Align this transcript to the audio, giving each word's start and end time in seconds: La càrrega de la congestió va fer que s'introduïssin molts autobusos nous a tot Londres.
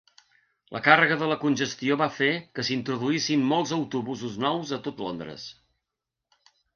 La 0.75 0.79
càrrega 0.85 1.17
de 1.21 1.25
la 1.31 1.35
congestió 1.41 1.97
va 2.01 2.07
fer 2.19 2.29
que 2.59 2.65
s'introduïssin 2.69 3.43
molts 3.51 3.73
autobusos 3.77 4.39
nous 4.47 4.73
a 4.79 4.81
tot 4.89 5.05
Londres. 5.09 5.47